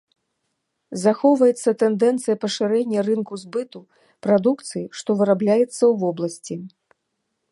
Захоўваецца 1.01 1.69
тэндэнцыя 1.83 2.35
пашырэння 2.45 2.99
рынку 3.09 3.33
збыту 3.43 3.79
прадукцыі, 4.27 4.83
што 5.01 5.09
вырабляецца 5.23 5.79
ў 5.79 5.93
вобласці. 6.05 6.55